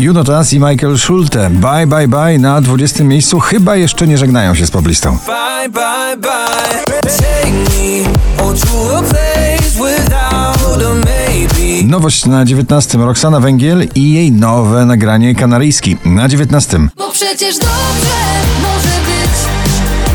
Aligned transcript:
Juno 0.00 0.24
Tas 0.24 0.52
i 0.52 0.60
Michael 0.60 0.98
Schulte. 0.98 1.50
Bye, 1.50 1.86
bye, 1.86 2.08
bye 2.08 2.38
na 2.38 2.60
20 2.60 3.04
miejscu. 3.04 3.40
Chyba 3.40 3.76
jeszcze 3.76 4.06
nie 4.06 4.18
żegnają 4.18 4.54
się 4.54 4.66
z 4.66 4.70
poblistą. 4.70 5.18
Bye, 5.26 5.68
bye, 5.68 6.16
bye. 6.16 6.70
Nowość 11.84 12.26
na 12.26 12.44
19. 12.44 12.98
Roxana 12.98 13.40
Węgiel 13.40 13.88
i 13.94 14.12
jej 14.12 14.32
nowe 14.32 14.84
nagranie 14.84 15.34
kanaryjski 15.34 15.96
na 16.04 16.28
19. 16.28 16.78
Bo 16.96 17.10
przecież 17.10 17.58
dobrze 17.58 18.20
może 18.62 18.96
być 19.06 19.32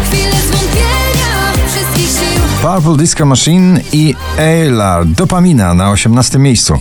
chwilę 0.08 0.36
zwątpienia 0.48 1.54
wszystkich 1.68 2.08
sił. 2.08 2.42
Purple 2.62 2.98
Disco 2.98 3.26
Machine 3.26 3.80
i 3.94 4.16
Aylar 4.38 5.06
Dopamina 5.06 5.74
na 5.74 5.92
18. 5.92 6.40
miejscu. 6.40 6.80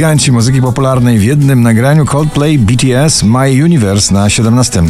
Giganci 0.00 0.32
muzyki 0.32 0.62
popularnej 0.62 1.18
w 1.18 1.24
jednym 1.24 1.62
nagraniu 1.62 2.06
Coldplay 2.06 2.58
BTS 2.58 3.22
My 3.22 3.64
Universe 3.64 4.14
na 4.14 4.30
17. 4.30 4.82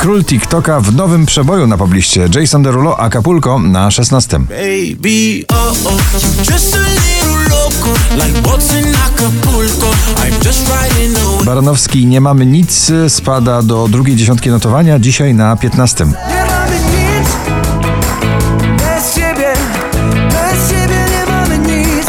Król 0.00 0.24
TikToka 0.24 0.80
w 0.80 0.94
nowym 0.94 1.26
przeboju 1.26 1.66
na 1.66 1.76
pobliście 1.76 2.28
Jason 2.34 2.62
Derulo 2.62 3.00
Acapulco 3.00 3.58
na 3.58 3.90
16. 3.90 4.40
Baranowski 11.44 12.06
Nie 12.06 12.20
mamy 12.20 12.46
nic 12.46 12.92
spada 13.08 13.62
do 13.62 13.88
drugiej 13.88 14.16
dziesiątki 14.16 14.50
notowania, 14.50 14.98
dzisiaj 14.98 15.34
na 15.34 15.56
15. 15.56 16.06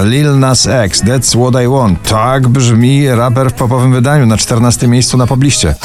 Lil 0.03 0.39
Nas 0.39 0.67
X, 0.67 1.01
That's 1.01 1.35
What 1.35 1.63
I 1.63 1.67
Want. 1.67 2.09
Tak 2.09 2.47
brzmi 2.47 3.09
raper 3.09 3.49
w 3.49 3.53
popowym 3.53 3.93
wydaniu 3.93 4.25
na 4.25 4.37
14 4.37 4.87
miejscu 4.87 5.17
na 5.17 5.27
pobliście. 5.27 5.75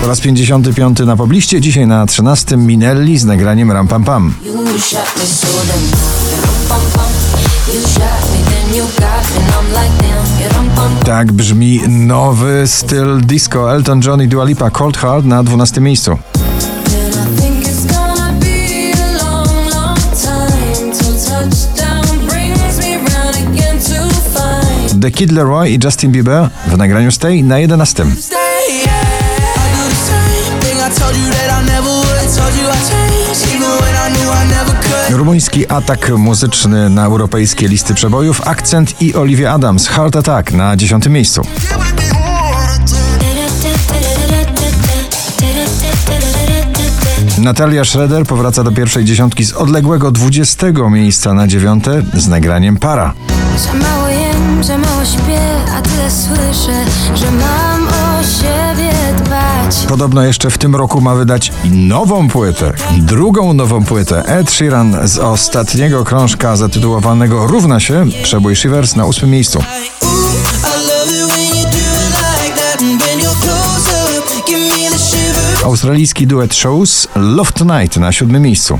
Po 0.00 0.08
raz 0.08 0.20
55 0.20 0.98
na 0.98 1.16
pobliście, 1.16 1.60
dzisiaj 1.60 1.86
na 1.86 2.06
13 2.06 2.56
Minelli 2.56 3.18
z 3.18 3.24
nagraniem 3.24 3.72
Ram 3.72 3.88
Pam 3.88 4.04
Pam. 4.04 4.34
Tak 11.04 11.32
brzmi 11.32 11.80
nowy 11.88 12.62
styl 12.66 13.20
disco 13.20 13.72
Elton 13.72 14.00
John 14.04 14.22
i 14.22 14.28
Dua 14.28 14.44
Lipa 14.44 14.70
Cold 14.70 14.96
Heart 14.96 15.24
na 15.24 15.42
12 15.42 15.80
miejscu. 15.80 16.18
The 25.00 25.10
Kid 25.10 25.32
Leroy 25.32 25.70
i 25.70 25.78
Justin 25.84 26.12
Bieber 26.12 26.50
w 26.66 26.76
nagraniu 26.76 27.12
Stay 27.12 27.42
na 27.42 27.58
11. 27.58 28.06
Rumuński 35.10 35.68
atak 35.68 36.10
muzyczny 36.10 36.90
na 36.90 37.04
europejskie 37.04 37.68
listy 37.68 37.94
przebojów, 37.94 38.48
akcent 38.48 39.02
i 39.02 39.14
Olivia 39.14 39.52
Adams, 39.52 39.88
Heart 39.88 40.16
Attack 40.16 40.52
na 40.52 40.76
10 40.76 41.06
miejscu. 41.06 41.42
Natalia 47.38 47.84
Schroeder 47.84 48.24
powraca 48.24 48.64
do 48.64 48.72
pierwszej 48.72 49.04
dziesiątki 49.04 49.44
z 49.44 49.52
odległego 49.52 50.10
20 50.10 50.66
miejsca 50.90 51.34
na 51.34 51.46
dziewiąte 51.46 52.02
z 52.14 52.28
nagraniem 52.28 52.76
Para. 52.76 53.14
Jem, 54.38 54.64
za 54.64 54.78
mało 54.78 55.04
śpię, 55.04 55.40
a 55.76 55.82
tyle 55.82 56.10
słyszę, 56.10 56.84
że 57.14 57.30
mam 57.30 57.88
o 57.88 58.22
siebie 58.22 58.92
dbać. 59.24 59.76
Podobno 59.88 60.22
jeszcze 60.22 60.50
w 60.50 60.58
tym 60.58 60.76
roku 60.76 61.00
ma 61.00 61.14
wydać 61.14 61.52
nową 61.64 62.28
płytę, 62.28 62.72
drugą 62.98 63.52
nową 63.52 63.84
płytę. 63.84 64.22
Ed 64.26 64.50
Sheeran 64.50 65.08
z 65.08 65.18
ostatniego 65.18 66.04
krążka 66.04 66.56
zatytułowanego 66.56 67.46
Równa 67.46 67.80
się, 67.80 68.06
przebój 68.22 68.56
Shivers 68.56 68.96
na 68.96 69.06
ósmym 69.06 69.30
miejscu. 69.30 69.62
Australijski 75.64 76.26
duet 76.26 76.54
Shows 76.54 77.08
Love 77.16 77.52
Tonight 77.52 77.96
na 77.96 78.12
siódmym 78.12 78.42
miejscu. 78.42 78.78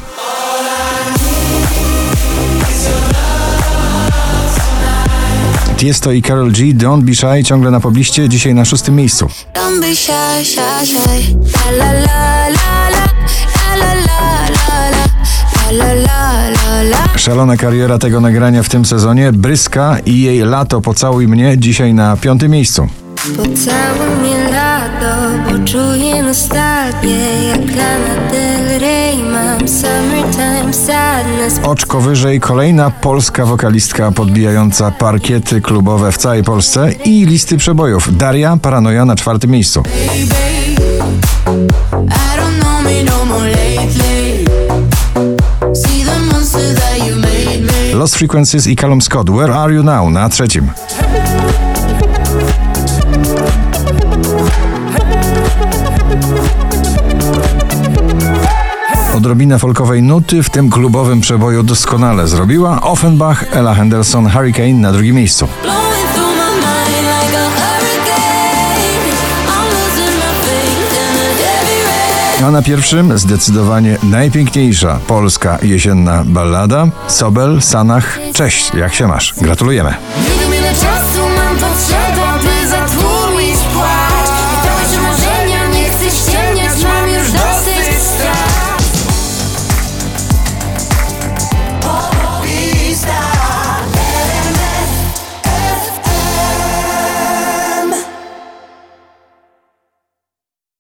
Tiesto 5.78 6.12
i 6.12 6.22
Carol 6.22 6.50
G, 6.50 6.74
Don't 6.74 7.02
Be 7.02 7.14
Shy 7.14 7.44
ciągle 7.44 7.70
na 7.70 7.80
pobliście, 7.80 8.28
dzisiaj 8.28 8.54
na 8.54 8.64
szóstym 8.64 8.96
miejscu. 8.96 9.28
Szalona 17.16 17.56
kariera 17.56 17.98
tego 17.98 18.20
nagrania 18.20 18.62
w 18.62 18.68
tym 18.68 18.84
sezonie, 18.84 19.32
Bryska 19.32 19.96
i 20.06 20.20
jej 20.20 20.38
Lato 20.38 20.80
Pocałuj 20.80 21.28
mnie, 21.28 21.58
dzisiaj 21.58 21.94
na 21.94 22.16
piątym 22.16 22.50
miejscu. 22.50 22.88
Pocałuj 23.36 24.16
mnie 24.20 24.50
lato, 24.50 25.16
bo 25.44 25.64
czuję 25.64 26.22
nostalgię 26.22 27.48
jak 27.48 27.76
Lana 27.76 28.30
Del 28.30 28.80
Rey 28.80 29.22
Mam 29.22 29.68
sadness 29.68 30.07
Oczko 31.62 32.00
wyżej 32.00 32.40
kolejna 32.40 32.90
polska 32.90 33.46
wokalistka 33.46 34.12
podbijająca 34.12 34.90
parkiety 34.90 35.60
klubowe 35.60 36.12
w 36.12 36.18
całej 36.18 36.44
Polsce 36.44 36.92
i 37.04 37.26
listy 37.26 37.56
przebojów. 37.56 38.16
Daria 38.16 38.56
Paranoja 38.56 39.04
na 39.04 39.16
czwartym 39.16 39.50
miejscu. 39.50 39.82
Lost 47.92 48.16
Frequencies 48.16 48.66
i 48.66 48.76
Callum 48.76 49.02
Scott 49.02 49.30
Where 49.30 49.54
Are 49.54 49.74
You 49.74 49.82
Now? 49.82 50.10
Na 50.10 50.28
trzecim 50.28 50.70
Odrobina 59.48 59.58
folkowej 59.58 60.02
nuty 60.02 60.42
w 60.42 60.50
tym 60.50 60.70
klubowym 60.70 61.20
przeboju 61.20 61.62
doskonale 61.62 62.28
zrobiła 62.28 62.82
Offenbach, 62.82 63.56
Ella 63.56 63.74
Henderson, 63.74 64.30
Hurricane 64.30 64.74
na 64.74 64.92
drugim 64.92 65.16
miejscu. 65.16 65.48
A 72.46 72.50
na 72.50 72.62
pierwszym 72.62 73.18
zdecydowanie 73.18 73.98
najpiękniejsza 74.02 74.98
polska 75.06 75.58
jesienna 75.62 76.24
ballada 76.26 76.86
Sobel, 77.06 77.62
Sanach, 77.62 78.18
cześć, 78.32 78.74
jak 78.74 78.94
się 78.94 79.06
masz? 79.06 79.34
Gratulujemy. 79.40 79.94